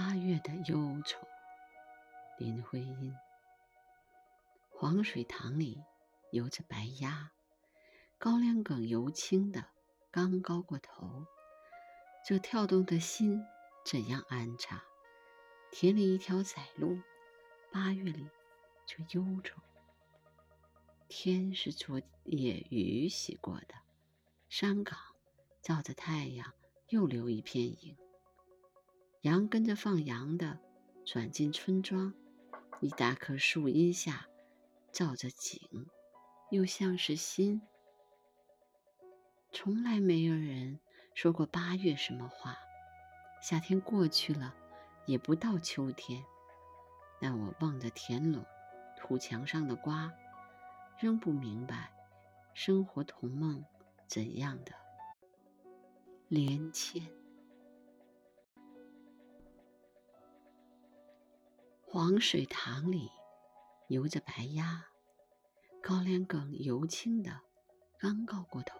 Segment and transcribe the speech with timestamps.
[0.00, 1.18] 八月的忧愁，
[2.38, 3.12] 林徽因。
[4.70, 5.82] 黄水塘里
[6.30, 7.32] 游着白鸭，
[8.16, 9.64] 高粱梗油青的
[10.12, 11.26] 刚高过头，
[12.24, 13.44] 这跳动的心
[13.84, 14.84] 怎样安插？
[15.72, 17.00] 田里一条窄路，
[17.72, 18.28] 八月里
[18.86, 19.60] 这忧愁。
[21.08, 23.74] 天是昨夜雨洗过的，
[24.48, 24.96] 山岗
[25.60, 26.54] 照着太阳
[26.90, 27.96] 又留一片影。
[29.22, 30.60] 羊跟着放羊的
[31.04, 32.14] 转进村庄，
[32.80, 34.28] 一大棵树荫下
[34.92, 35.60] 照着景，
[36.50, 37.60] 又像是心。
[39.50, 40.78] 从来没有人
[41.14, 42.56] 说过八月什么话，
[43.42, 44.54] 夏天过去了，
[45.04, 46.24] 也不到秋天。
[47.20, 48.46] 但我望着田垄
[48.96, 50.12] 土墙上的瓜，
[51.00, 51.92] 仍不明白
[52.54, 53.64] 生活同梦
[54.06, 54.72] 怎样的
[56.28, 57.02] 连牵。
[61.90, 63.10] 黄水塘里
[63.88, 64.84] 游着白鸭，
[65.82, 67.40] 高粱梗油青的
[67.98, 68.78] 刚高过头，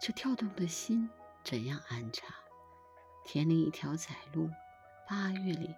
[0.00, 1.10] 这跳动的心
[1.42, 2.32] 怎样安插？
[3.24, 4.48] 田里一条窄路，
[5.08, 5.74] 八月里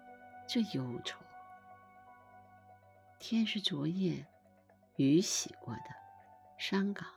[0.47, 1.19] 这忧愁。
[3.17, 4.27] 天是昨夜
[4.95, 5.89] 雨洗过的，
[6.59, 7.07] 山岗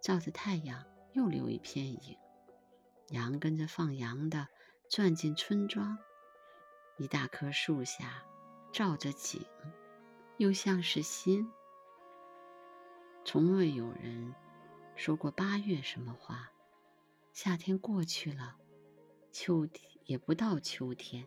[0.00, 2.16] 照着太阳又留一片影，
[3.10, 4.48] 羊跟着放羊的
[4.88, 5.98] 转进村庄。
[6.98, 8.24] 一大棵树下，
[8.72, 9.44] 照着景，
[10.38, 11.46] 又像是心。
[13.24, 14.34] 从未有人
[14.94, 16.50] 说过八月什么话。
[17.32, 18.56] 夏天过去了，
[19.30, 21.26] 秋天也不到秋天。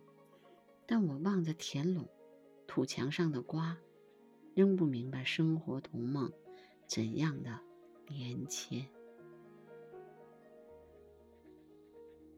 [0.88, 2.09] 但我望着田垄
[2.66, 3.78] 土墙上的瓜，
[4.56, 6.34] 仍不明白生活同梦
[6.88, 7.59] 怎样的
[8.08, 8.90] 连牵。